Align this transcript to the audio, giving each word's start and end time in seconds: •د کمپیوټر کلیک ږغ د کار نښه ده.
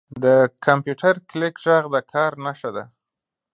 •د 0.23 0.25
کمپیوټر 0.65 1.15
کلیک 1.29 1.55
ږغ 1.63 1.83
د 1.93 1.95
کار 2.11 2.31
نښه 2.45 2.69
ده. 2.75 2.83